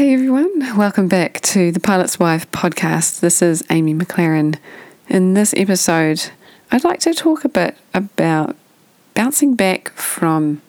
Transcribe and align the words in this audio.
Hey 0.00 0.14
everyone, 0.14 0.78
welcome 0.78 1.08
back 1.08 1.42
to 1.42 1.70
the 1.70 1.78
Pilot's 1.78 2.18
Wife 2.18 2.50
podcast. 2.52 3.20
This 3.20 3.42
is 3.42 3.62
Amy 3.68 3.92
McLaren. 3.94 4.56
In 5.10 5.34
this 5.34 5.52
episode, 5.58 6.30
I'd 6.72 6.84
like 6.84 7.00
to 7.00 7.12
talk 7.12 7.44
a 7.44 7.50
bit 7.50 7.76
about 7.92 8.56
bouncing 9.12 9.56
back 9.56 9.90
from 9.90 10.62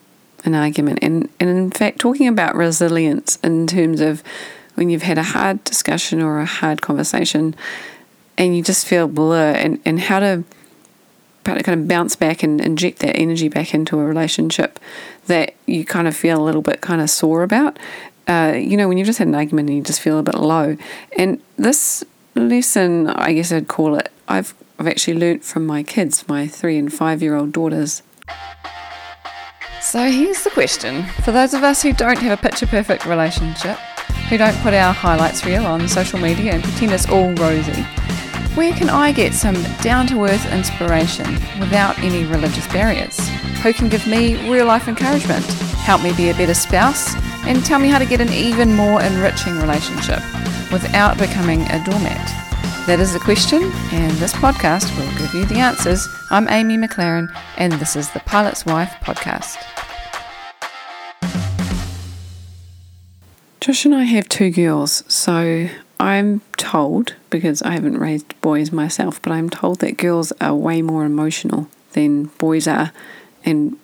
an 0.44 0.54
argument 0.54 1.00
and, 1.02 1.30
and 1.40 1.50
in 1.50 1.72
fact 1.72 2.00
talking 2.00 2.28
about 2.28 2.56
resilience 2.56 3.38
in 3.38 3.68
terms 3.68 4.02
of 4.02 4.22
when 4.76 4.90
you've 4.90 5.04
had 5.04 5.18
a 5.18 5.24
hard 5.24 5.64
discussion 5.64 6.22
or 6.22 6.42
a 6.42 6.46
hard 6.46 6.82
conversation 6.82 7.56
and 8.38 8.58
you 8.58 8.62
just 8.62 8.86
feel 8.86 9.08
blur 9.08 9.54
and, 9.54 9.80
and 9.86 10.02
how 10.02 10.20
to 10.20 10.44
kind 11.46 11.70
of 11.70 11.88
bounce 11.88 12.16
back 12.16 12.44
and 12.44 12.62
inject 12.62 13.00
that 13.00 13.16
energy 13.16 13.48
back 13.48 13.74
into 13.74 13.98
a 13.98 14.06
relationship 14.06 14.80
that 15.28 15.56
you 15.66 15.86
kind 15.86 16.08
of 16.08 16.16
feel 16.16 16.42
a 16.42 16.44
little 16.44 16.62
bit 16.62 16.82
kind 16.82 17.02
of 17.02 17.10
sore 17.10 17.44
about. 17.44 17.80
Uh, 18.32 18.54
you 18.54 18.78
know, 18.78 18.88
when 18.88 18.98
you've 18.98 19.08
just 19.08 19.20
had 19.20 19.28
an 19.28 19.36
argument 19.36 19.68
and 19.68 19.78
you 19.78 19.84
just 19.84 20.00
feel 20.00 20.18
a 20.18 20.24
bit 20.24 20.36
low. 20.36 20.78
And 21.18 21.42
this 21.58 22.02
lesson, 22.34 23.08
I 23.08 23.34
guess 23.34 23.52
I'd 23.52 23.68
call 23.68 23.96
it, 23.96 24.10
I've, 24.26 24.54
I've 24.80 24.88
actually 24.88 25.16
learnt 25.20 25.44
from 25.44 25.66
my 25.66 25.84
kids, 25.84 26.26
my 26.30 26.48
three 26.48 26.78
and 26.78 26.94
five 26.94 27.22
year 27.22 27.36
old 27.36 27.52
daughters. 27.52 28.04
So 29.82 30.10
here's 30.10 30.46
the 30.46 30.50
question 30.52 31.04
for 31.26 31.34
those 31.34 31.54
of 31.54 31.64
us 31.64 31.82
who 31.82 31.92
don't 31.92 32.20
have 32.20 32.40
a 32.40 32.42
picture 32.42 32.68
perfect 32.68 33.06
relationship, 33.06 33.76
who 34.30 34.38
don't 34.38 34.56
put 34.60 34.74
our 34.74 34.94
highlights 34.94 35.46
reel 35.46 35.66
on 35.66 35.86
social 35.90 36.18
media 36.18 36.54
and 36.54 36.64
pretend 36.64 36.94
it's 36.94 37.10
all 37.10 37.34
rosy, 37.34 37.82
where 38.56 38.72
can 38.72 38.90
I 38.90 39.12
get 39.12 39.34
some 39.34 39.62
down 39.82 40.08
to 40.08 40.24
earth 40.24 40.54
inspiration 40.54 41.34
without 41.60 42.00
any 42.00 42.24
religious 42.24 42.68
barriers? 42.68 43.20
Who 43.62 43.74
can 43.74 43.90
give 43.90 44.08
me 44.08 44.50
real 44.50 44.68
life 44.68 44.88
encouragement, 44.88 45.44
help 45.84 46.02
me 46.02 46.14
be 46.14 46.30
a 46.30 46.34
better 46.34 46.54
spouse, 46.54 47.14
and 47.46 47.66
tell 47.66 47.80
me 47.80 47.88
how 47.88 48.00
to 48.00 48.06
get 48.06 48.22
an 48.22 48.32
even 48.32 48.76
more 48.76 49.02
enriching 49.02 49.58
relationship 49.60 50.20
without 50.72 51.18
becoming 51.18 51.62
a 51.64 51.84
doormat? 51.84 52.28
That 52.88 53.00
is 53.00 53.14
the 53.14 53.20
question, 53.20 53.62
and 53.92 54.12
this 54.18 54.34
podcast 54.34 54.96
will 54.98 55.20
give 55.20 55.34
you 55.34 55.46
the 55.46 55.60
answers. 55.60 56.08
I'm 56.30 56.48
Amy 56.50 56.78
McLaren, 56.78 57.28
and 57.58 57.74
this 57.74 57.96
is 57.96 58.10
the 58.12 58.20
Pilot's 58.22 58.66
Wife 58.66 58.94
podcast. 59.02 59.58
Josh 63.60 63.86
and 63.86 63.94
I 63.94 64.04
have 64.06 64.28
two 64.28 64.50
girls, 64.50 65.04
so 65.08 65.70
I'm 66.00 66.42
told, 66.58 67.14
because 67.30 67.62
I 67.62 67.74
haven't 67.74 68.00
raised 68.00 68.40
boys 68.42 68.72
myself, 68.72 69.22
but 69.22 69.32
I'm 69.32 69.52
told 69.52 69.80
that 69.80 69.98
girls 69.98 70.34
are 70.42 70.56
way 70.56 70.82
more 70.82 71.06
emotional 71.06 71.68
than 71.94 72.26
boys 72.40 72.68
are. 72.68 72.92
And 73.46 73.78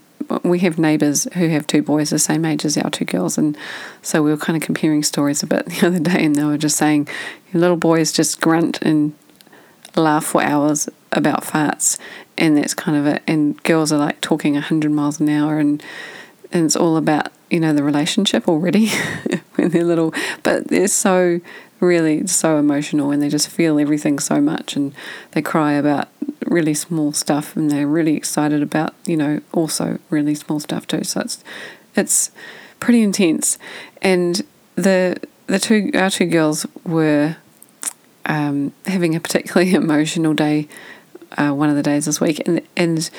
we 0.44 0.60
have 0.60 0.78
neighbours 0.78 1.28
who 1.34 1.50
have 1.50 1.68
two 1.68 1.82
boys 1.82 2.10
the 2.10 2.20
same 2.20 2.46
age 2.46 2.66
as 2.66 2.78
our 2.78 2.90
two 2.90 3.06
girls. 3.06 3.38
And 3.38 3.58
so 4.02 4.22
we 4.22 4.32
were 4.32 4.38
kind 4.38 4.58
of 4.58 4.64
comparing 4.64 5.04
stories 5.04 5.44
a 5.44 5.48
bit 5.48 5.66
the 5.68 5.88
other 5.88 6.00
day, 6.00 6.26
and 6.26 6.36
they 6.36 6.44
were 6.44 6.58
just 6.58 6.78
saying, 6.78 7.08
little 7.54 7.78
boys 7.78 8.12
just 8.12 8.42
grunt 8.42 8.82
and 8.82 9.14
laugh 9.96 10.26
for 10.26 10.44
hours 10.44 10.90
about 11.12 11.44
farts. 11.44 11.98
And 12.38 12.58
that's 12.58 12.74
kind 12.74 12.98
of 12.98 13.08
it. 13.08 13.24
And 13.28 13.62
girls 13.64 13.92
are 13.92 13.98
like 13.98 14.22
talking 14.22 14.54
100 14.54 14.92
miles 14.92 15.20
an 15.20 15.30
hour, 15.30 15.60
and, 15.60 15.84
and 16.52 16.66
it's 16.66 16.76
all 16.76 16.98
about, 16.98 17.32
you 17.50 17.60
know, 17.60 17.74
the 17.74 17.84
relationship 17.84 18.48
already 18.48 18.90
when 19.56 19.70
they're 19.70 19.84
little. 19.84 20.14
But 20.44 20.68
they're 20.68 20.88
so 20.88 21.42
really 21.80 22.26
so 22.26 22.58
emotional 22.58 23.12
and 23.12 23.22
they 23.22 23.30
just 23.30 23.50
feel 23.50 23.80
everything 23.80 24.18
so 24.18 24.42
much 24.42 24.76
and 24.76 24.94
they 25.32 25.42
cry 25.42 25.74
about 25.74 26.08
really 26.50 26.74
small 26.74 27.12
stuff 27.12 27.56
and 27.56 27.70
they're 27.70 27.88
really 27.88 28.16
excited 28.16 28.62
about 28.62 28.94
you 29.06 29.18
know 29.18 29.42
also 29.54 30.00
really 30.10 30.36
small 30.36 30.60
stuff 30.60 30.88
too. 30.88 31.04
So 31.04 31.22
it's 31.22 31.44
it's 31.96 32.32
pretty 32.80 33.02
intense. 33.02 33.58
And 34.02 34.44
the 34.76 35.18
the 35.48 35.60
two 35.60 35.92
our 35.96 36.10
two 36.10 36.26
girls 36.26 36.66
were 36.86 37.38
um, 38.26 38.74
having 38.86 39.16
a 39.16 39.20
particularly 39.20 39.74
emotional 39.74 40.34
day 40.34 40.68
uh, 41.38 41.52
one 41.52 41.70
of 41.70 41.76
the 41.76 41.84
days 41.84 42.06
this 42.06 42.22
week. 42.22 42.46
And 42.48 42.62
and 42.76 43.10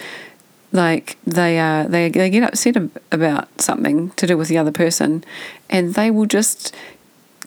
like 0.70 1.16
they 1.26 1.58
uh 1.58 1.84
they 1.88 2.10
they 2.10 2.28
get 2.28 2.42
upset 2.42 2.76
about 3.10 3.60
something 3.60 4.10
to 4.10 4.26
do 4.26 4.36
with 4.36 4.48
the 4.48 4.58
other 4.58 4.70
person 4.70 5.24
and 5.70 5.94
they 5.94 6.10
will 6.10 6.26
just 6.26 6.74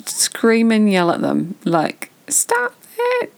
scream 0.06 0.72
and 0.72 0.91
yell 0.91 1.11
at 1.11 1.22
them, 1.22 1.56
like, 1.66 2.11
stop 2.27 2.73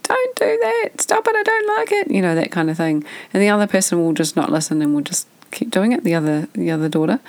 don't 0.03 0.35
do 0.35 0.59
that, 0.61 1.01
stop 1.01 1.27
it, 1.27 1.35
I 1.35 1.43
don't 1.43 1.77
like 1.77 1.91
it, 1.91 2.11
you 2.11 2.21
know, 2.21 2.35
that 2.35 2.51
kind 2.51 2.69
of 2.69 2.77
thing. 2.77 3.03
And 3.33 3.41
the 3.41 3.49
other 3.49 3.67
person 3.67 4.03
will 4.03 4.13
just 4.13 4.35
not 4.35 4.51
listen 4.51 4.81
and 4.81 4.93
will 4.93 5.01
just 5.01 5.27
keep 5.51 5.69
doing 5.69 5.91
it, 5.91 6.03
the 6.03 6.15
other 6.15 6.47
the 6.53 6.71
other 6.71 6.89
daughter. 6.89 7.19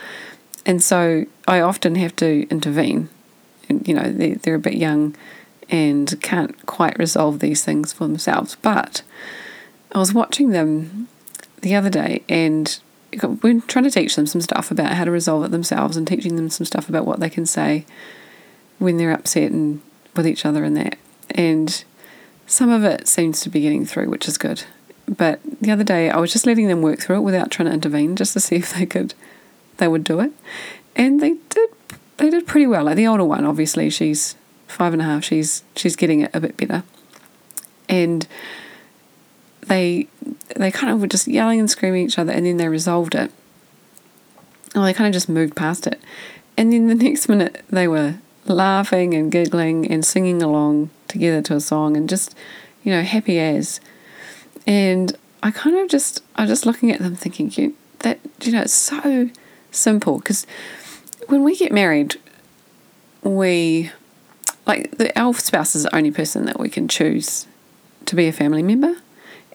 And 0.67 0.83
so 0.83 1.27
I 1.47 1.61
often 1.61 1.95
have 1.97 2.17
to 2.17 2.49
intervene. 2.49 3.09
And, 3.69 3.87
you 3.87 3.95
know, 3.95 4.11
they're, 4.11 4.37
they're 4.37 4.55
a 4.55 4.61
bit 4.61 4.75
young 4.75 5.15
and 5.71 6.21
can't 6.23 6.67
quite 6.67 6.99
resolve 6.99 7.41
these 7.41 7.65
things 7.65 7.93
for 7.93 8.07
themselves. 8.07 8.57
But 8.61 9.03
I 9.93 9.99
was 9.99 10.13
watching 10.13 10.51
them 10.51 11.09
the 11.61 11.75
other 11.75 11.91
day 11.91 12.23
and 12.29 12.79
we're 13.43 13.61
trying 13.61 13.85
to 13.85 13.91
teach 13.91 14.17
them 14.17 14.27
some 14.27 14.41
stuff 14.41 14.71
about 14.71 14.93
how 14.93 15.05
to 15.05 15.11
resolve 15.11 15.45
it 15.45 15.51
themselves 15.51 15.97
and 15.97 16.07
teaching 16.07 16.37
them 16.37 16.51
some 16.51 16.67
stuff 16.67 16.89
about 16.89 17.07
what 17.07 17.21
they 17.21 17.31
can 17.31 17.47
say 17.47 17.87
when 18.79 18.97
they're 18.97 19.13
upset 19.13 19.53
and 19.53 19.81
with 20.17 20.27
each 20.27 20.45
other 20.45 20.65
and 20.65 20.77
that. 20.77 20.99
And 21.31 21.85
some 22.47 22.71
of 22.71 22.85
it 22.85 23.09
seems 23.09 23.41
to 23.41 23.49
be 23.49 23.61
getting 23.61 23.87
through, 23.87 24.09
which 24.09 24.29
is 24.29 24.39
good. 24.39 24.65
But 25.07 25.41
the 25.61 25.71
other 25.71 25.85
day, 25.85 26.11
I 26.11 26.19
was 26.19 26.33
just 26.33 26.47
letting 26.47 26.69
them 26.69 26.83
work 26.83 27.01
through 27.01 27.17
it 27.17 27.23
without 27.23 27.51
trying 27.51 27.69
to 27.69 27.75
intervene, 27.75 28.17
just 28.17 28.33
to 28.35 28.41
see 28.41 28.57
if 28.57 28.75
they 28.75 28.87
could, 28.87 29.15
they 29.77 29.89
would 29.89 30.05
do 30.05 30.21
it, 30.21 30.33
and 30.97 31.21
they 31.21 31.35
did. 31.49 31.71
They 32.17 32.31
did 32.31 32.47
pretty 32.47 32.69
well. 32.69 32.85
Like 32.85 32.97
the 32.97 33.09
older 33.09 33.25
one, 33.25 33.45
obviously, 33.45 33.91
she's 33.91 34.37
five 34.69 34.93
and 34.93 35.03
a 35.03 35.05
half. 35.05 35.25
She's 35.25 35.65
she's 35.75 35.97
getting 35.97 36.21
it 36.21 36.31
a 36.33 36.41
bit 36.41 36.57
better, 36.57 36.85
and 37.89 38.27
they 39.67 40.09
they 40.57 40.71
kind 40.71 40.93
of 40.93 41.01
were 41.01 41.07
just 41.07 41.27
yelling 41.27 41.59
and 41.59 41.71
screaming 41.71 42.05
at 42.05 42.09
each 42.09 42.19
other, 42.19 42.33
and 42.33 42.47
then 42.47 42.57
they 42.57 42.69
resolved 42.69 43.15
it. 43.15 43.33
Or 44.75 44.83
they 44.83 44.95
kind 44.95 45.09
of 45.09 45.13
just 45.13 45.29
moved 45.29 45.57
past 45.57 45.87
it, 45.87 46.01
and 46.57 46.73
then 46.73 46.87
the 46.87 46.95
next 47.05 47.29
minute 47.29 47.65
they 47.69 47.89
were 47.89 48.17
laughing 48.47 49.15
and 49.15 49.31
giggling 49.31 49.91
and 49.91 50.05
singing 50.05 50.43
along 50.43 50.91
together 51.09 51.43
to 51.43 51.57
a 51.57 51.61
song 51.61 51.97
and 51.97 52.09
just, 52.09 52.35
you 52.83 52.93
know, 52.93 53.03
happy 53.03 53.39
as. 53.39 53.81
And 54.67 55.17
I 55.43 55.51
kind 55.51 55.77
of 55.77 55.89
just, 55.89 56.23
I'm 56.37 56.47
just 56.47 56.67
looking 56.67 56.91
at 56.91 57.01
them 57.01 57.17
thinking, 57.17 57.51
you, 57.55 57.75
that, 58.01 58.19
you 58.43 58.53
know, 58.53 58.63
it's 58.63 58.73
so 58.73 59.31
simple 59.71 60.19
because 60.19 60.47
when 61.29 61.45
we 61.45 61.57
get 61.57 61.73
married, 61.73 62.17
we, 63.23 63.91
like, 64.67 64.91
the, 64.99 65.19
our 65.19 65.35
spouse 65.35 65.75
is 65.75 65.85
the 65.85 65.95
only 65.95 66.11
person 66.11 66.47
that 66.47 66.61
we 66.61 66.69
can 66.69 66.89
choose 66.89 67.47
to 68.07 68.17
be 68.17 68.29
a 68.29 68.33
family 68.33 68.63
member. 68.63 68.97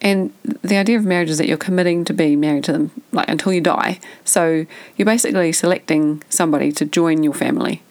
And 0.01 0.33
the 0.43 0.77
idea 0.77 0.97
of 0.97 1.05
marriage 1.05 1.29
is 1.29 1.37
that 1.39 1.47
you're 1.47 1.57
committing 1.57 2.05
to 2.05 2.13
be 2.13 2.35
married 2.35 2.63
to 2.65 2.71
them 2.71 2.91
like 3.11 3.27
until 3.27 3.51
you 3.51 3.61
die. 3.61 3.99
So 4.23 4.65
you're 4.95 5.05
basically 5.05 5.51
selecting 5.51 6.23
somebody 6.29 6.71
to 6.73 6.85
join 6.85 7.21
your 7.21 7.33
family. 7.33 7.81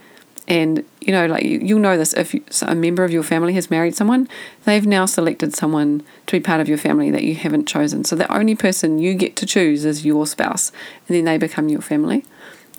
And 0.48 0.82
you 1.00 1.12
know, 1.12 1.26
like 1.26 1.44
you'll 1.44 1.78
know 1.78 1.96
this 1.96 2.14
if 2.14 2.34
a 2.62 2.74
member 2.74 3.04
of 3.04 3.10
your 3.12 3.22
family 3.22 3.52
has 3.52 3.70
married 3.70 3.94
someone, 3.94 4.28
they've 4.64 4.86
now 4.86 5.04
selected 5.04 5.54
someone 5.54 6.02
to 6.26 6.36
be 6.36 6.40
part 6.40 6.60
of 6.60 6.68
your 6.68 6.78
family 6.78 7.10
that 7.10 7.22
you 7.22 7.34
haven't 7.34 7.68
chosen. 7.68 8.02
So 8.04 8.16
the 8.16 8.32
only 8.34 8.54
person 8.54 8.98
you 8.98 9.14
get 9.14 9.36
to 9.36 9.46
choose 9.46 9.84
is 9.84 10.06
your 10.06 10.26
spouse, 10.26 10.72
and 11.06 11.16
then 11.16 11.24
they 11.24 11.36
become 11.36 11.68
your 11.68 11.82
family. 11.82 12.24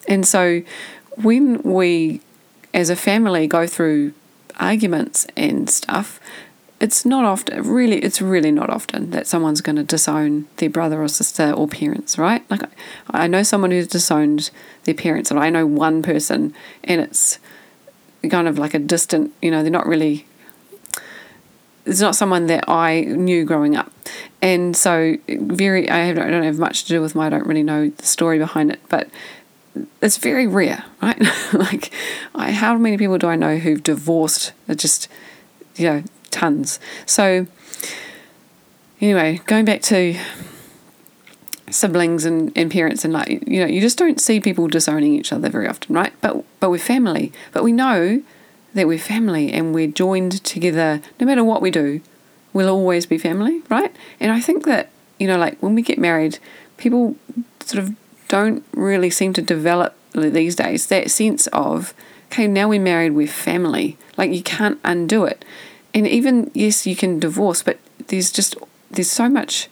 And 0.07 0.27
so 0.27 0.63
when 1.15 1.61
we, 1.61 2.21
as 2.73 2.89
a 2.89 2.95
family, 2.95 3.45
go 3.45 3.67
through 3.67 4.13
arguments 4.59 5.27
and 5.37 5.69
stuff, 5.69 6.19
it's 6.79 7.05
not 7.05 7.25
often 7.25 7.61
really 7.63 7.97
it's 7.99 8.21
really 8.21 8.51
not 8.51 8.69
often 8.69 9.11
that 9.11 9.27
someone's 9.27 9.61
going 9.61 9.75
to 9.75 9.83
disown 9.83 10.47
their 10.57 10.69
brother 10.69 11.01
or 11.01 11.07
sister 11.07 11.51
or 11.51 11.67
parents 11.67 12.17
right 12.17 12.49
like 12.49 12.61
i 13.09 13.27
know 13.27 13.43
someone 13.43 13.71
who's 13.71 13.87
disowned 13.87 14.49
their 14.85 14.93
parents 14.93 15.29
and 15.29 15.39
i 15.39 15.49
know 15.49 15.65
one 15.65 16.01
person 16.01 16.53
and 16.85 17.01
it's 17.01 17.37
kind 18.27 18.47
of 18.47 18.57
like 18.57 18.73
a 18.73 18.79
distant, 18.79 19.33
you 19.41 19.51
know, 19.51 19.61
they're 19.61 19.71
not 19.71 19.87
really, 19.87 20.25
it's 21.85 22.01
not 22.01 22.15
someone 22.15 22.47
that 22.47 22.67
I 22.67 23.01
knew 23.01 23.45
growing 23.45 23.75
up. 23.75 23.91
And 24.41 24.75
so, 24.75 25.17
very, 25.27 25.89
I, 25.89 25.99
have, 25.99 26.17
I 26.17 26.29
don't 26.29 26.43
have 26.43 26.59
much 26.59 26.83
to 26.83 26.89
do 26.89 27.01
with 27.01 27.15
my, 27.15 27.27
I 27.27 27.29
don't 27.29 27.45
really 27.45 27.63
know 27.63 27.89
the 27.89 28.05
story 28.05 28.37
behind 28.37 28.71
it, 28.71 28.79
but 28.89 29.09
it's 30.01 30.17
very 30.17 30.47
rare, 30.47 30.83
right? 31.01 31.21
like, 31.53 31.93
I, 32.35 32.51
how 32.51 32.77
many 32.77 32.97
people 32.97 33.17
do 33.17 33.27
I 33.27 33.35
know 33.35 33.57
who've 33.57 33.83
divorced? 33.83 34.53
Just, 34.75 35.07
you 35.75 35.85
know, 35.85 36.03
tons. 36.31 36.79
So, 37.05 37.47
anyway, 38.99 39.41
going 39.45 39.65
back 39.65 39.81
to 39.83 40.17
siblings 41.71 42.25
and, 42.25 42.51
and 42.55 42.71
parents 42.71 43.03
and 43.03 43.13
like 43.13 43.27
you 43.47 43.59
know 43.59 43.65
you 43.65 43.81
just 43.81 43.97
don't 43.97 44.19
see 44.19 44.39
people 44.39 44.67
disowning 44.67 45.13
each 45.13 45.31
other 45.31 45.49
very 45.49 45.67
often 45.67 45.93
right 45.95 46.13
but 46.21 46.43
but 46.59 46.69
we're 46.69 46.77
family 46.77 47.31
but 47.51 47.63
we 47.63 47.71
know 47.71 48.21
that 48.73 48.87
we're 48.87 48.99
family 48.99 49.51
and 49.51 49.73
we're 49.73 49.87
joined 49.87 50.43
together 50.43 51.01
no 51.19 51.25
matter 51.25 51.43
what 51.43 51.61
we 51.61 51.71
do 51.71 52.01
we'll 52.53 52.69
always 52.69 53.05
be 53.05 53.17
family 53.17 53.61
right 53.69 53.95
and 54.19 54.31
i 54.31 54.39
think 54.39 54.65
that 54.65 54.89
you 55.19 55.27
know 55.27 55.37
like 55.37 55.61
when 55.61 55.75
we 55.75 55.81
get 55.81 55.97
married 55.97 56.39
people 56.77 57.15
sort 57.61 57.83
of 57.83 57.95
don't 58.27 58.63
really 58.73 59.09
seem 59.09 59.33
to 59.33 59.41
develop 59.41 59.95
these 60.13 60.55
days 60.55 60.87
that 60.87 61.09
sense 61.09 61.47
of 61.47 61.93
okay, 62.31 62.47
now 62.47 62.69
we're 62.69 62.79
married, 62.79 63.11
we're 63.11 63.27
family. 63.27 63.97
Like 64.17 64.31
you 64.31 64.43
can't 64.43 64.79
undo 64.83 65.25
it. 65.25 65.43
And 65.93 66.07
even, 66.07 66.51
yes, 66.53 66.85
you 66.85 66.95
can 66.95 67.19
divorce, 67.19 67.63
but 67.63 67.79
there's 68.07 68.31
just, 68.31 68.55
there's 68.91 69.09
so 69.09 69.27
much 69.27 69.67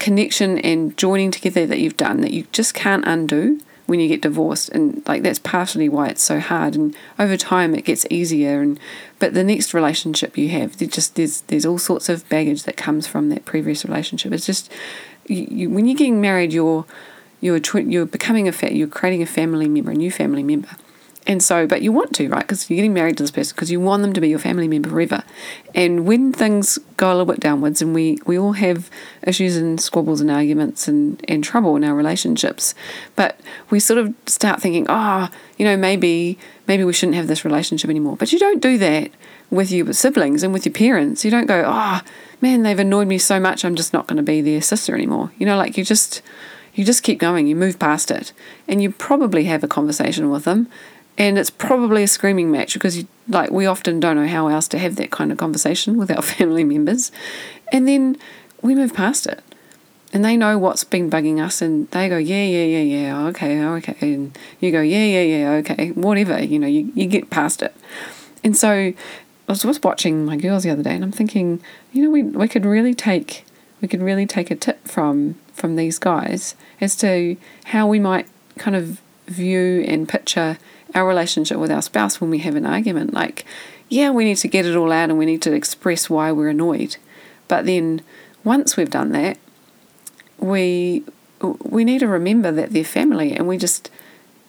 connection 0.00 0.58
and 0.58 0.96
joining 0.96 1.30
together 1.30 1.66
that 1.66 1.78
you've 1.78 1.96
done 1.96 2.22
that 2.22 2.32
you 2.32 2.46
just 2.50 2.74
can't 2.74 3.04
undo 3.06 3.60
when 3.86 4.00
you 4.00 4.08
get 4.08 4.22
divorced 4.22 4.68
and 4.70 5.06
like 5.06 5.22
that's 5.22 5.38
partially 5.38 5.88
why 5.88 6.08
it's 6.08 6.22
so 6.22 6.40
hard 6.40 6.74
and 6.74 6.96
over 7.18 7.36
time 7.36 7.74
it 7.74 7.84
gets 7.84 8.06
easier 8.08 8.62
and 8.62 8.80
but 9.18 9.34
the 9.34 9.44
next 9.44 9.74
relationship 9.74 10.38
you 10.38 10.48
have 10.48 10.76
there 10.78 10.88
just 10.88 11.16
there's 11.16 11.42
there's 11.42 11.66
all 11.66 11.76
sorts 11.76 12.08
of 12.08 12.26
baggage 12.28 12.62
that 12.62 12.76
comes 12.76 13.06
from 13.06 13.28
that 13.28 13.44
previous 13.44 13.84
relationship. 13.84 14.32
It's 14.32 14.46
just 14.46 14.72
you, 15.26 15.46
you, 15.50 15.70
when 15.70 15.86
you're 15.86 15.98
getting 15.98 16.20
married 16.20 16.52
you're 16.52 16.86
you're 17.40 17.60
you're 17.80 18.06
becoming 18.06 18.48
a 18.48 18.52
fa- 18.52 18.74
you're 18.74 18.88
creating 18.88 19.22
a 19.22 19.26
family 19.26 19.68
member 19.68 19.90
a 19.90 19.94
new 19.94 20.10
family 20.10 20.42
member 20.42 20.70
and 21.30 21.40
so, 21.40 21.64
but 21.64 21.80
you 21.80 21.92
want 21.92 22.12
to, 22.16 22.28
right? 22.28 22.40
Because 22.40 22.68
you're 22.68 22.74
getting 22.74 22.92
married 22.92 23.16
to 23.18 23.22
this 23.22 23.30
person 23.30 23.54
because 23.54 23.70
you 23.70 23.78
want 23.78 24.02
them 24.02 24.12
to 24.14 24.20
be 24.20 24.28
your 24.28 24.40
family 24.40 24.66
member 24.66 24.90
forever. 24.90 25.22
And 25.76 26.04
when 26.04 26.32
things 26.32 26.76
go 26.96 27.06
a 27.06 27.14
little 27.14 27.24
bit 27.24 27.38
downwards, 27.38 27.80
and 27.80 27.94
we, 27.94 28.18
we 28.26 28.36
all 28.36 28.54
have 28.54 28.90
issues 29.22 29.56
and 29.56 29.80
squabbles 29.80 30.20
and 30.20 30.28
arguments 30.28 30.88
and, 30.88 31.24
and 31.28 31.44
trouble 31.44 31.76
in 31.76 31.84
our 31.84 31.94
relationships, 31.94 32.74
but 33.14 33.38
we 33.70 33.78
sort 33.78 34.00
of 34.00 34.12
start 34.26 34.60
thinking, 34.60 34.86
oh, 34.88 35.28
you 35.56 35.64
know, 35.64 35.76
maybe 35.76 36.36
maybe 36.66 36.82
we 36.82 36.92
shouldn't 36.92 37.14
have 37.14 37.28
this 37.28 37.44
relationship 37.44 37.88
anymore. 37.88 38.16
But 38.16 38.32
you 38.32 38.40
don't 38.40 38.60
do 38.60 38.76
that 38.78 39.12
with 39.50 39.70
your 39.70 39.92
siblings 39.92 40.42
and 40.42 40.52
with 40.52 40.66
your 40.66 40.72
parents. 40.72 41.24
You 41.24 41.30
don't 41.30 41.46
go, 41.46 41.62
oh, 41.64 42.00
man, 42.40 42.64
they've 42.64 42.76
annoyed 42.76 43.06
me 43.06 43.18
so 43.18 43.38
much, 43.38 43.64
I'm 43.64 43.76
just 43.76 43.92
not 43.92 44.08
going 44.08 44.16
to 44.16 44.24
be 44.24 44.40
their 44.40 44.62
sister 44.62 44.96
anymore. 44.96 45.30
You 45.38 45.46
know, 45.46 45.56
like 45.56 45.78
you 45.78 45.84
just 45.84 46.22
you 46.74 46.84
just 46.84 47.04
keep 47.04 47.20
going, 47.20 47.46
you 47.46 47.54
move 47.54 47.78
past 47.78 48.10
it, 48.10 48.32
and 48.66 48.82
you 48.82 48.90
probably 48.90 49.44
have 49.44 49.62
a 49.62 49.68
conversation 49.68 50.28
with 50.28 50.42
them 50.42 50.68
and 51.20 51.38
it's 51.38 51.50
probably 51.50 52.02
a 52.02 52.08
screaming 52.08 52.50
match 52.50 52.72
because 52.72 52.96
you, 52.96 53.06
like 53.28 53.50
we 53.50 53.66
often 53.66 54.00
don't 54.00 54.16
know 54.16 54.26
how 54.26 54.48
else 54.48 54.66
to 54.68 54.78
have 54.78 54.96
that 54.96 55.10
kind 55.10 55.30
of 55.30 55.36
conversation 55.36 55.98
with 55.98 56.10
our 56.10 56.22
family 56.38 56.64
members. 56.64 57.12
And 57.70 57.86
then 57.86 58.16
we 58.62 58.74
move 58.74 58.94
past 58.94 59.26
it. 59.26 59.42
And 60.14 60.24
they 60.24 60.34
know 60.38 60.56
what's 60.56 60.82
been 60.82 61.10
bugging 61.10 61.38
us 61.38 61.60
and 61.60 61.88
they 61.90 62.08
go 62.08 62.16
yeah 62.16 62.42
yeah 62.42 62.64
yeah 62.64 62.80
yeah 62.80 63.26
okay 63.26 63.62
okay. 63.62 63.96
And 64.00 64.36
you 64.60 64.72
go 64.72 64.80
yeah 64.80 65.04
yeah 65.04 65.20
yeah 65.20 65.50
okay. 65.58 65.90
Whatever 65.90 66.42
you 66.42 66.58
know 66.58 66.66
you, 66.66 66.90
you 66.94 67.06
get 67.06 67.28
past 67.28 67.60
it. 67.60 67.76
And 68.42 68.56
so 68.56 68.70
i 68.70 68.94
was 69.52 69.62
just 69.62 69.84
watching 69.84 70.24
my 70.24 70.36
girls 70.36 70.62
the 70.62 70.70
other 70.70 70.82
day 70.84 70.94
and 70.94 71.02
i'm 71.02 71.10
thinking 71.10 71.60
you 71.92 72.04
know 72.04 72.08
we, 72.08 72.22
we 72.22 72.46
could 72.46 72.64
really 72.64 72.94
take 72.94 73.44
we 73.80 73.88
could 73.88 74.00
really 74.00 74.24
take 74.24 74.48
a 74.48 74.54
tip 74.54 74.86
from 74.86 75.34
from 75.54 75.74
these 75.74 75.98
guys 75.98 76.54
as 76.80 76.94
to 76.94 77.36
how 77.64 77.84
we 77.84 77.98
might 77.98 78.28
kind 78.58 78.76
of 78.76 79.00
view 79.26 79.84
and 79.88 80.08
picture 80.08 80.56
our 80.94 81.06
relationship 81.06 81.58
with 81.58 81.70
our 81.70 81.82
spouse 81.82 82.20
when 82.20 82.30
we 82.30 82.38
have 82.38 82.56
an 82.56 82.66
argument. 82.66 83.12
Like, 83.12 83.44
yeah, 83.88 84.10
we 84.10 84.24
need 84.24 84.36
to 84.38 84.48
get 84.48 84.66
it 84.66 84.76
all 84.76 84.92
out 84.92 85.10
and 85.10 85.18
we 85.18 85.26
need 85.26 85.42
to 85.42 85.52
express 85.52 86.08
why 86.08 86.32
we're 86.32 86.48
annoyed. 86.48 86.96
But 87.48 87.66
then 87.66 88.02
once 88.44 88.76
we've 88.76 88.90
done 88.90 89.12
that, 89.12 89.38
we 90.38 91.04
we 91.62 91.84
need 91.84 92.00
to 92.00 92.06
remember 92.06 92.52
that 92.52 92.70
they're 92.70 92.84
family 92.84 93.32
and 93.32 93.48
we 93.48 93.56
just 93.56 93.90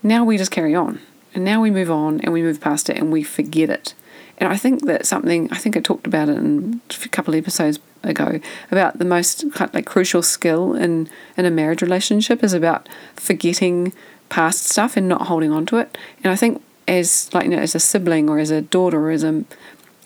now 0.04 0.24
we 0.24 0.38
just 0.38 0.52
carry 0.52 0.76
on. 0.76 1.00
And 1.34 1.46
now 1.46 1.62
we 1.62 1.72
move 1.72 1.90
on 1.90 2.20
and 2.22 2.34
we 2.34 2.42
move 2.42 2.60
past 2.60 2.90
it 2.90 2.98
and 2.98 3.12
we 3.12 3.24
forget 3.24 3.70
it. 3.70 3.94
And 4.38 4.52
I 4.52 4.58
think 4.58 4.86
that 4.86 5.06
something 5.06 5.52
I 5.52 5.58
think 5.58 5.78
I 5.78 5.80
talked 5.80 6.08
about 6.08 6.30
it 6.30 6.38
in 6.38 6.82
a 6.90 7.08
couple 7.10 7.34
of 7.34 7.38
episodes 7.38 7.80
ago 8.04 8.40
about 8.72 8.98
the 8.98 9.06
most 9.06 9.46
like 9.74 9.86
crucial 9.86 10.24
skill 10.24 10.74
in 10.74 11.10
in 11.38 11.46
a 11.46 11.52
marriage 11.52 11.82
relationship 11.82 12.44
is 12.44 12.54
about 12.54 12.90
forgetting 13.16 13.94
past 14.32 14.64
stuff 14.64 14.96
and 14.98 15.08
not 15.08 15.24
holding 15.28 15.52
on 15.52 15.66
to 15.68 15.78
it. 15.78 15.98
And 16.24 16.32
I 16.32 16.36
think 16.36 16.64
as 16.88 17.30
like 17.34 17.44
you 17.44 17.52
know, 17.52 17.60
as 17.60 17.76
a 17.76 17.80
sibling 17.80 18.30
or 18.30 18.40
as 18.40 18.50
a 18.50 18.62
daughter 18.62 19.00
or 19.00 19.12
as 19.12 19.24
a 19.24 19.44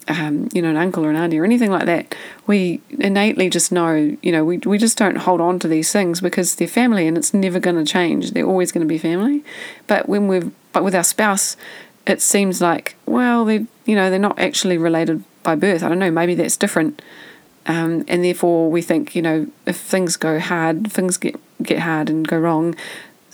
um, 0.07 0.49
you 0.53 0.61
know, 0.61 0.69
an 0.69 0.77
uncle 0.77 1.05
or 1.05 1.09
an 1.09 1.15
auntie 1.15 1.39
or 1.39 1.45
anything 1.45 1.71
like 1.71 1.85
that, 1.85 2.13
we 2.45 2.81
innately 2.91 3.49
just 3.49 3.71
know, 3.71 4.15
you 4.21 4.31
know, 4.31 4.45
we, 4.45 4.59
we 4.59 4.77
just 4.77 4.97
don't 4.97 5.17
hold 5.17 5.41
on 5.41 5.57
to 5.59 5.67
these 5.67 5.91
things 5.91 6.21
because 6.21 6.55
they're 6.55 6.67
family 6.67 7.07
and 7.07 7.17
it's 7.17 7.33
never 7.33 7.59
going 7.59 7.75
to 7.75 7.91
change. 7.91 8.31
They're 8.31 8.45
always 8.45 8.71
going 8.71 8.85
to 8.85 8.87
be 8.87 8.99
family. 8.99 9.43
But 9.87 10.07
when 10.07 10.27
we've, 10.27 10.51
but 10.73 10.83
with 10.83 10.93
our 10.93 11.03
spouse, 11.03 11.57
it 12.05 12.21
seems 12.21 12.61
like, 12.61 12.95
well, 13.07 13.45
they, 13.45 13.65
you 13.85 13.95
know, 13.95 14.11
they're 14.11 14.19
not 14.19 14.37
actually 14.37 14.77
related 14.77 15.23
by 15.41 15.55
birth. 15.55 15.81
I 15.81 15.89
don't 15.89 15.97
know, 15.97 16.11
maybe 16.11 16.35
that's 16.35 16.57
different. 16.57 17.01
Um, 17.65 18.05
and 18.07 18.23
therefore 18.23 18.69
we 18.69 18.83
think, 18.83 19.15
you 19.15 19.23
know, 19.23 19.47
if 19.65 19.77
things 19.77 20.17
go 20.17 20.39
hard, 20.39 20.91
things 20.91 21.17
get, 21.17 21.35
get 21.63 21.79
hard 21.79 22.11
and 22.11 22.27
go 22.27 22.37
wrong, 22.37 22.75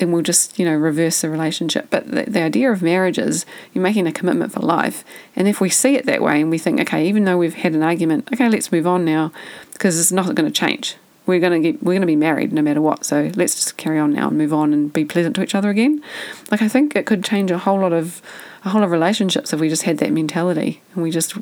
then 0.02 0.12
we'll 0.12 0.24
just, 0.24 0.58
you 0.58 0.66
know, 0.66 0.76
reverse 0.76 1.22
the 1.22 1.30
relationship. 1.30 1.88
But 1.92 2.10
the, 2.10 2.24
the 2.24 2.42
idea 2.42 2.72
of 2.72 2.82
marriage 2.82 3.20
is 3.20 3.46
you're 3.72 3.84
making 3.84 4.08
a 4.08 4.12
commitment 4.12 4.52
for 4.52 4.60
life. 4.60 5.06
And 5.36 5.48
if 5.48 5.62
we 5.62 5.70
see 5.70 5.96
it 5.96 6.08
that 6.08 6.24
way 6.24 6.42
and 6.42 6.50
we 6.50 6.58
think, 6.58 6.82
okay, 6.82 7.08
even 7.08 7.24
though 7.24 7.38
we've 7.38 7.54
had 7.54 7.74
an 7.74 7.84
argument, 7.84 8.28
okay, 8.34 8.50
let's 8.50 8.72
move 8.72 8.88
on 8.88 9.06
now 9.06 9.32
because 9.74 10.00
it's 10.00 10.12
not 10.12 10.34
going 10.34 10.52
to 10.52 10.52
change. 10.52 10.98
We're 11.28 11.40
going 11.40 11.62
to 11.62 11.72
get, 11.72 11.84
we're 11.84 11.94
going 11.94 12.02
to 12.02 12.08
be 12.08 12.16
married 12.16 12.52
no 12.52 12.64
matter 12.64 12.82
what. 12.82 13.06
So 13.06 13.32
let's 13.36 13.54
just 13.54 13.78
carry 13.78 14.00
on 14.00 14.12
now 14.12 14.30
and 14.30 14.38
move 14.40 14.54
on 14.54 14.74
and 14.74 14.92
be 14.92 15.06
pleasant 15.06 15.36
to 15.36 15.44
each 15.44 15.54
other 15.54 15.70
again. 15.70 16.04
Like 16.50 16.64
I 16.64 16.68
think 16.68 16.96
it 16.96 17.06
could 17.06 17.24
change 17.24 17.52
a 17.52 17.60
whole 17.60 17.80
lot 17.80 17.94
of 17.94 18.24
a 18.66 18.70
whole 18.70 18.82
lot 18.82 18.86
of 18.86 18.92
relationships 18.92 19.54
if 19.54 19.60
we 19.60 19.70
just 19.70 19.84
had 19.84 20.00
that 20.00 20.12
mentality 20.12 20.82
and 20.94 21.04
we 21.04 21.12
just 21.12 21.36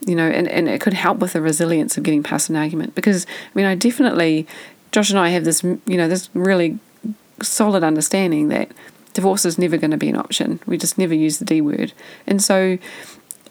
you 0.00 0.16
know 0.16 0.28
and, 0.28 0.48
and 0.48 0.68
it 0.68 0.80
could 0.80 0.92
help 0.92 1.18
with 1.18 1.34
the 1.34 1.40
resilience 1.40 1.96
of 1.96 2.02
getting 2.02 2.22
past 2.22 2.48
an 2.48 2.56
argument 2.56 2.96
because 2.96 3.26
I 3.26 3.58
mean 3.58 3.66
I 3.66 3.76
definitely 3.76 4.48
Josh 4.90 5.10
and 5.10 5.20
I 5.20 5.28
have 5.28 5.44
this 5.44 5.62
you 5.62 5.96
know 5.96 6.08
this 6.08 6.30
really 6.34 6.80
solid 7.42 7.82
understanding 7.84 8.48
that 8.48 8.70
divorce 9.12 9.44
is 9.44 9.58
never 9.58 9.76
going 9.76 9.90
to 9.90 9.96
be 9.96 10.08
an 10.08 10.16
option. 10.16 10.60
We 10.66 10.78
just 10.78 10.98
never 10.98 11.14
use 11.14 11.38
the 11.38 11.44
D 11.44 11.60
word. 11.60 11.92
And 12.26 12.42
so 12.42 12.78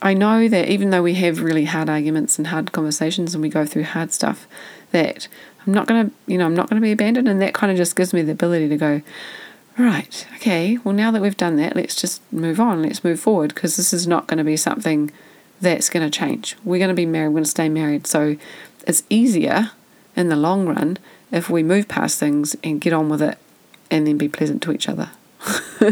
I 0.02 0.14
know 0.14 0.48
that 0.48 0.70
even 0.70 0.90
though 0.90 1.04
we 1.04 1.14
have 1.16 1.42
really 1.42 1.66
hard 1.66 1.90
arguments 1.90 2.38
and 2.38 2.48
hard 2.48 2.72
conversations 2.72 3.34
and 3.34 3.42
we 3.42 3.50
go 3.50 3.66
through 3.66 3.84
hard 3.84 4.12
stuff, 4.12 4.48
that 4.92 5.28
I'm 5.66 5.74
not 5.74 5.88
going 5.88 6.10
to, 6.10 6.16
you 6.26 6.38
know, 6.38 6.46
I'm 6.46 6.56
not 6.56 6.70
going 6.70 6.82
to 6.82 6.86
be 6.86 6.92
abandoned. 6.92 7.28
And 7.28 7.42
that 7.42 7.54
kind 7.54 7.72
of 7.72 7.78
just 7.78 7.96
gives 7.96 8.14
me 8.14 8.22
the 8.24 8.32
ability 8.32 8.68
to 8.70 8.78
go, 8.78 9.02
right, 9.78 10.28
okay, 10.36 10.78
well, 10.84 10.94
now 10.94 11.12
that 11.12 11.22
we've 11.22 11.38
done 11.38 11.56
that, 11.58 11.76
let's 11.76 11.96
just 11.96 12.22
move 12.32 12.60
on, 12.60 12.82
let's 12.82 13.04
move 13.04 13.20
forward 13.20 13.54
because 13.54 13.76
this 13.78 13.94
is 13.94 14.08
not 14.08 14.28
going 14.28 14.40
to 14.40 14.44
be 14.44 14.58
something 14.58 15.12
that's 15.60 15.90
going 15.90 16.10
to 16.10 16.20
change. 16.20 16.58
We're 16.64 16.80
going 16.80 16.90
to 16.90 16.96
be 16.96 17.06
married, 17.06 17.30
we're 17.30 17.36
going 17.36 17.44
to 17.44 17.50
stay 17.50 17.70
married. 17.70 18.08
So 18.08 18.38
it's 18.88 19.04
easier 19.10 19.72
in 20.16 20.30
the 20.30 20.36
long 20.36 20.68
run 20.68 20.98
if 21.32 21.50
we 21.50 21.62
move 21.62 21.88
past 21.88 22.20
things 22.20 22.56
and 22.64 22.82
get 22.82 22.92
on 22.92 23.08
with 23.08 23.22
it 23.22 23.38
and 23.92 24.08
then 24.08 24.18
be 24.18 24.28
pleasant 24.28 24.64
to 24.64 24.72
each 24.72 24.90
other. 24.90 25.12
Do 25.80 25.86
you 25.86 25.92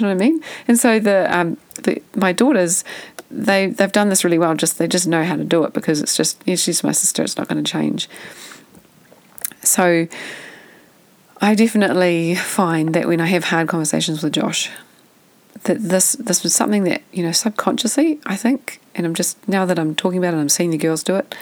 know 0.00 0.08
what 0.08 0.10
I 0.10 0.14
mean? 0.14 0.42
And 0.68 0.78
so 0.78 0.98
the 0.98 1.34
um 1.34 1.56
the 1.82 2.02
my 2.14 2.32
daughters 2.32 2.84
they 3.30 3.68
they've 3.68 3.92
done 3.92 4.08
this 4.08 4.24
really 4.24 4.38
well. 4.38 4.54
Just 4.54 4.78
they 4.78 4.88
just 4.88 5.06
know 5.06 5.24
how 5.24 5.36
to 5.36 5.44
do 5.44 5.64
it 5.64 5.72
because 5.72 6.00
it's 6.00 6.16
just 6.16 6.42
she's 6.46 6.84
my 6.84 6.92
sister. 6.92 7.22
It's 7.22 7.36
not 7.36 7.48
going 7.48 7.62
to 7.62 7.70
change. 7.70 8.08
So 9.62 10.06
I 11.40 11.54
definitely 11.54 12.34
find 12.34 12.94
that 12.94 13.06
when 13.06 13.20
I 13.20 13.26
have 13.26 13.44
hard 13.44 13.68
conversations 13.68 14.22
with 14.22 14.32
Josh, 14.34 14.70
that 15.64 15.78
this 15.80 16.12
this 16.12 16.42
was 16.42 16.54
something 16.54 16.84
that 16.84 17.02
you 17.12 17.22
know 17.22 17.32
subconsciously 17.32 18.20
I 18.26 18.36
think, 18.36 18.80
and 18.94 19.06
I'm 19.06 19.14
just 19.14 19.46
now 19.48 19.64
that 19.66 19.78
I'm 19.78 19.94
talking 19.94 20.18
about 20.18 20.34
it, 20.34 20.38
I'm 20.38 20.48
seeing 20.48 20.70
the 20.70 20.78
girls 20.78 21.02
do 21.02 21.16
it. 21.16 21.34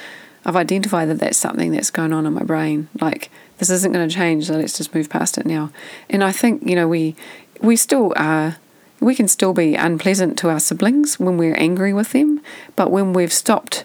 I've 0.46 0.56
identified 0.56 1.08
that 1.08 1.20
that's 1.20 1.38
something 1.38 1.72
that's 1.72 1.90
going 1.90 2.12
on 2.12 2.26
in 2.26 2.32
my 2.34 2.42
brain. 2.42 2.88
Like 3.00 3.30
this 3.58 3.70
isn't 3.70 3.92
going 3.92 4.08
to 4.08 4.14
change, 4.14 4.46
so 4.46 4.54
let's 4.54 4.76
just 4.76 4.94
move 4.94 5.08
past 5.08 5.38
it 5.38 5.46
now. 5.46 5.70
And 6.10 6.22
I 6.24 6.32
think 6.32 6.66
you 6.68 6.74
know 6.74 6.88
we 6.88 7.14
we 7.60 7.76
still 7.76 8.12
are. 8.16 8.56
We 9.00 9.14
can 9.14 9.28
still 9.28 9.52
be 9.52 9.74
unpleasant 9.74 10.38
to 10.38 10.48
our 10.48 10.60
siblings 10.60 11.20
when 11.20 11.36
we're 11.36 11.56
angry 11.56 11.92
with 11.92 12.12
them, 12.12 12.40
but 12.74 12.90
when 12.90 13.12
we've 13.12 13.32
stopped 13.32 13.84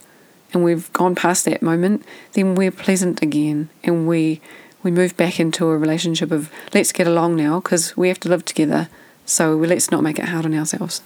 and 0.54 0.64
we've 0.64 0.92
gone 0.94 1.14
past 1.14 1.44
that 1.46 1.62
moment, 1.62 2.06
then 2.34 2.56
we're 2.56 2.72
pleasant 2.72 3.22
again, 3.22 3.70
and 3.84 4.08
we 4.08 4.40
we 4.82 4.92
move 4.92 5.18
back 5.18 5.40
into 5.40 5.68
a 5.68 5.78
relationship 5.78 6.32
of 6.32 6.52
let's 6.74 6.92
get 6.92 7.08
along 7.08 7.36
now 7.36 7.60
because 7.60 7.98
we 7.98 8.08
have 8.08 8.20
to 8.22 8.30
live 8.30 8.46
together. 8.46 8.88
So 9.26 9.56
let's 9.56 9.92
not 9.92 10.04
make 10.04 10.18
it 10.18 10.26
hard 10.26 10.46
on 10.46 10.54
ourselves. 10.54 11.02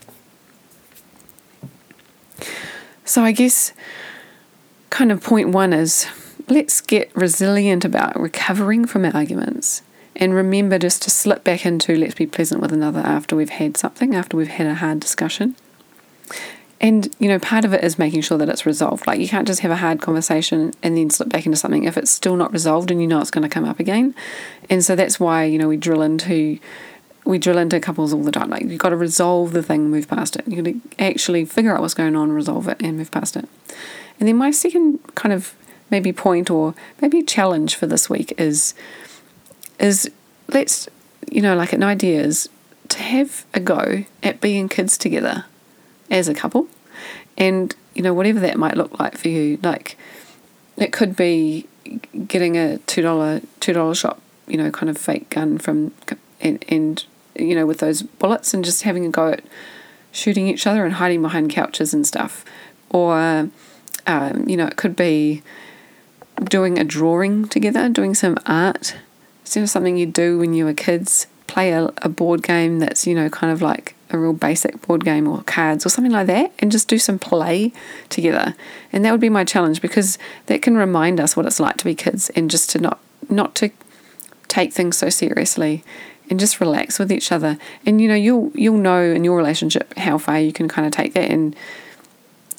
So 3.06 3.24
I 3.24 3.32
guess 3.32 3.74
kind 4.90 5.12
of 5.12 5.24
point 5.24 5.50
one 5.50 5.74
is 5.74 6.08
let's 6.54 6.82
get 6.82 7.14
resilient 7.16 7.84
about 7.84 8.20
recovering 8.20 8.86
from 8.86 9.06
our 9.06 9.16
arguments 9.16 9.82
and 10.16 10.34
remember 10.34 10.78
just 10.78 11.02
to 11.02 11.10
slip 11.10 11.44
back 11.44 11.66
into 11.66 11.96
let's 11.96 12.14
be 12.14 12.28
pleasant 12.28 12.62
with 12.62 12.72
another 12.72 13.00
after 13.00 13.36
we've 13.36 13.50
had 13.50 13.76
something, 13.76 14.14
after 14.14 14.38
we've 14.38 14.48
had 14.48 14.68
a 14.68 14.76
hard 14.76 15.00
discussion. 15.00 15.56
And, 16.80 17.16
you 17.18 17.30
know, 17.30 17.40
part 17.40 17.64
of 17.64 17.74
it 17.74 17.84
is 17.84 17.98
making 17.98 18.22
sure 18.22 18.38
that 18.38 18.50
it's 18.50 18.66
resolved. 18.66 19.08
Like, 19.08 19.20
you 19.20 19.30
can't 19.30 19.48
just 19.48 19.62
have 19.62 19.72
a 19.72 19.78
hard 19.78 20.02
conversation 20.02 20.74
and 20.84 20.98
then 20.98 21.10
slip 21.10 21.30
back 21.30 21.46
into 21.46 21.58
something 21.58 21.86
if 21.86 21.98
it's 21.98 22.12
still 22.12 22.36
not 22.36 22.52
resolved 22.52 22.92
and 22.92 23.02
you 23.02 23.08
know 23.08 23.22
it's 23.22 23.32
going 23.32 23.44
to 23.44 23.50
come 23.50 23.64
up 23.64 23.80
again. 23.80 24.14
And 24.70 24.84
so 24.84 24.96
that's 24.96 25.20
why, 25.20 25.46
you 25.46 25.58
know, 25.58 25.68
we 25.68 25.78
drill 25.78 26.02
into 26.02 26.60
we 27.26 27.40
drill 27.40 27.58
into 27.58 27.80
couples 27.80 28.14
all 28.14 28.22
the 28.22 28.34
time. 28.34 28.50
Like 28.50 28.64
you've 28.64 28.80
got 28.80 28.90
to 28.90 28.98
resolve 28.98 29.54
the 29.54 29.64
thing, 29.64 29.90
move 29.90 30.10
past 30.10 30.36
it. 30.36 30.44
You've 30.46 30.66
got 30.66 30.72
to 30.74 31.04
actually 31.04 31.46
figure 31.46 31.74
out 31.74 31.82
what's 31.82 31.94
going 31.94 32.18
on, 32.18 32.34
resolve 32.34 32.68
it, 32.68 32.82
and 32.82 32.98
move 32.98 33.12
past 33.12 33.38
it. 33.38 33.48
And 34.20 34.28
then 34.28 34.36
my 34.36 34.52
second 34.52 35.00
kind 35.16 35.32
of 35.32 35.56
maybe 35.94 36.12
point 36.12 36.50
or 36.50 36.74
maybe 37.02 37.22
challenge 37.22 37.76
for 37.76 37.86
this 37.86 38.10
week 38.10 38.34
is 38.40 38.74
is 39.80 40.10
let's 40.48 40.90
you 41.30 41.40
know 41.40 41.56
like 41.56 41.72
an 41.72 41.84
idea 41.84 42.20
is 42.20 42.50
to 42.90 42.98
have 42.98 43.46
a 43.54 43.60
go 43.60 44.04
at 44.24 44.42
being 44.42 44.68
kids 44.68 44.98
together 44.98 45.46
as 46.10 46.28
a 46.28 46.34
couple. 46.34 46.68
And 47.38 47.76
you 47.94 48.02
know 48.02 48.14
whatever 48.14 48.40
that 48.40 48.58
might 48.58 48.76
look 48.76 49.00
like 49.00 49.16
for 49.18 49.30
you 49.30 49.60
like 49.62 49.96
it 50.78 50.92
could 50.92 51.16
be 51.16 51.68
getting 52.28 52.58
a 52.58 52.80
two 52.80 53.04
dollar 53.04 53.42
two 53.60 53.74
dollar 53.74 53.94
shop 53.94 54.20
you 54.48 54.58
know 54.58 54.72
kind 54.72 54.90
of 54.90 54.98
fake 54.98 55.30
gun 55.30 55.60
from 55.60 55.92
and 56.42 56.66
and 56.70 57.06
you 57.36 57.54
know 57.54 57.68
with 57.68 57.80
those 57.80 58.02
bullets 58.02 58.52
and 58.54 58.66
just 58.66 58.82
having 58.82 59.06
a 59.06 59.10
go 59.10 59.30
at 59.30 59.44
shooting 60.12 60.48
each 60.48 60.66
other 60.66 60.86
and 60.86 60.96
hiding 60.96 61.22
behind 61.22 61.52
couches 61.52 61.94
and 61.94 62.08
stuff. 62.08 62.44
Or 62.90 63.52
um, 64.08 64.50
you 64.50 64.58
know 64.58 64.66
it 64.66 64.76
could 64.76 64.96
be 64.96 65.44
doing 66.50 66.80
a 66.80 66.84
drawing 66.84 67.48
together 67.48 67.90
doing 67.90 68.14
some 68.14 68.38
art 68.46 68.96
it's 69.42 69.56
know 69.56 69.66
something 69.66 69.98
you 69.98 70.06
do 70.06 70.38
when 70.38 70.54
you 70.54 70.66
were 70.66 70.74
kids 70.74 71.28
play 71.48 71.72
a, 71.72 71.92
a 71.98 72.10
board 72.10 72.42
game 72.42 72.80
that's 72.80 73.06
you 73.06 73.14
know 73.14 73.30
kind 73.30 73.52
of 73.52 73.62
like 73.62 73.96
a 74.14 74.18
real 74.18 74.34
basic 74.34 74.80
board 74.84 75.04
game 75.04 75.28
or 75.28 75.42
cards 75.44 75.86
or 75.86 75.90
something 75.90 76.12
like 76.12 76.28
that 76.28 76.54
and 76.60 76.72
just 76.72 76.88
do 76.88 77.00
some 77.00 77.18
play 77.18 77.74
together. 78.10 78.56
And 78.94 79.04
that 79.04 79.12
would 79.12 79.20
be 79.20 79.30
my 79.30 79.44
challenge 79.44 79.82
because 79.82 80.20
that 80.46 80.62
can 80.62 80.78
remind 80.78 81.20
us 81.20 81.36
what 81.36 81.48
it's 81.48 81.60
like 81.60 81.78
to 81.78 81.86
be 81.86 81.96
kids 81.96 82.30
and 82.32 82.50
just 82.50 82.70
to 82.72 82.80
not 82.80 83.00
not 83.30 83.56
to 83.56 83.72
take 84.48 84.72
things 84.72 84.98
so 84.98 85.10
seriously 85.10 85.84
and 86.30 86.40
just 86.40 86.62
relax 86.62 87.00
with 87.00 87.12
each 87.12 87.32
other. 87.32 87.58
And 87.86 88.00
you 88.00 88.08
know, 88.08 88.16
you'll 88.16 88.52
you'll 88.54 88.78
know 88.78 89.02
in 89.02 89.24
your 89.24 89.36
relationship 89.36 89.98
how 89.98 90.20
far 90.20 90.40
you 90.40 90.54
can 90.54 90.68
kind 90.68 90.86
of 90.86 90.94
take 90.94 91.14
that 91.14 91.30
and 91.32 91.56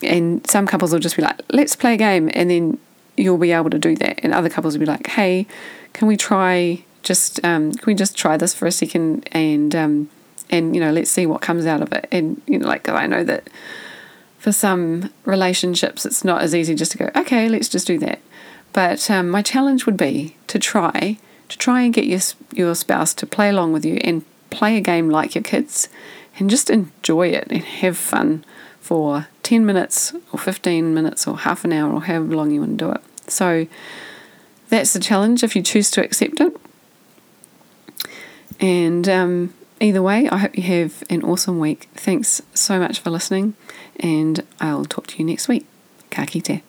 and 0.02 0.44
some 0.46 0.66
couples 0.66 0.92
will 0.92 0.98
just 0.98 1.16
be 1.16 1.22
like, 1.22 1.40
let's 1.50 1.76
play 1.76 1.94
a 1.94 1.96
game 1.96 2.28
and 2.34 2.50
then 2.50 2.78
you'll 3.16 3.38
be 3.38 3.52
able 3.52 3.70
to 3.70 3.78
do 3.78 3.94
that. 3.96 4.20
And 4.22 4.32
other 4.32 4.48
couples 4.48 4.74
will 4.74 4.80
be 4.80 4.86
like, 4.86 5.06
hey, 5.06 5.46
can 5.92 6.08
we 6.08 6.16
try 6.16 6.84
just 7.02 7.44
um, 7.44 7.72
can 7.72 7.86
we 7.86 7.94
just 7.94 8.16
try 8.16 8.36
this 8.36 8.54
for 8.54 8.66
a 8.66 8.72
second 8.72 9.28
and 9.32 9.74
um, 9.74 10.10
and 10.50 10.74
you 10.74 10.80
know 10.80 10.90
let's 10.90 11.10
see 11.10 11.26
what 11.26 11.40
comes 11.40 11.66
out 11.66 11.82
of 11.82 11.92
it. 11.92 12.08
And 12.10 12.40
you 12.46 12.58
know 12.58 12.66
like 12.66 12.88
I 12.88 13.06
know 13.06 13.22
that 13.24 13.48
for 14.38 14.52
some 14.52 15.10
relationships 15.24 16.04
it's 16.04 16.24
not 16.24 16.42
as 16.42 16.54
easy 16.54 16.74
just 16.74 16.92
to 16.92 16.98
go 16.98 17.10
okay 17.16 17.48
let's 17.48 17.68
just 17.68 17.86
do 17.86 17.98
that. 17.98 18.20
But 18.72 19.08
um, 19.10 19.28
my 19.28 19.42
challenge 19.42 19.86
would 19.86 19.96
be 19.96 20.36
to 20.48 20.58
try 20.58 21.18
to 21.48 21.58
try 21.58 21.82
and 21.82 21.94
get 21.94 22.06
your 22.06 22.20
your 22.52 22.74
spouse 22.74 23.14
to 23.14 23.26
play 23.26 23.50
along 23.50 23.72
with 23.72 23.84
you 23.84 23.98
and 24.02 24.24
play 24.50 24.76
a 24.76 24.80
game 24.80 25.10
like 25.10 25.34
your 25.34 25.44
kids 25.44 25.88
and 26.38 26.50
just 26.50 26.70
enjoy 26.70 27.28
it 27.28 27.46
and 27.50 27.62
have 27.62 27.96
fun 27.96 28.44
for 28.84 29.26
10 29.42 29.64
minutes 29.64 30.14
or 30.32 30.38
15 30.38 30.92
minutes 30.92 31.26
or 31.26 31.38
half 31.38 31.64
an 31.64 31.72
hour 31.72 31.92
or 31.92 32.02
however 32.02 32.36
long 32.36 32.50
you 32.50 32.60
want 32.60 32.78
to 32.78 32.84
do 32.84 32.90
it 32.92 33.00
so 33.30 33.66
that's 34.68 34.92
the 34.92 35.00
challenge 35.00 35.42
if 35.42 35.56
you 35.56 35.62
choose 35.62 35.90
to 35.90 36.04
accept 36.04 36.40
it 36.40 36.54
and 38.60 39.08
um, 39.08 39.54
either 39.80 40.02
way, 40.02 40.28
I 40.28 40.38
hope 40.38 40.56
you 40.56 40.62
have 40.62 41.04
an 41.10 41.22
awesome 41.22 41.58
week. 41.58 41.88
Thanks 41.94 42.42
so 42.54 42.78
much 42.78 43.00
for 43.00 43.10
listening, 43.10 43.54
and 43.98 44.44
I'll 44.60 44.84
talk 44.84 45.06
to 45.08 45.18
you 45.18 45.24
next 45.24 45.48
week. 45.48 45.66
Ka 46.10 46.24
kite. 46.24 46.62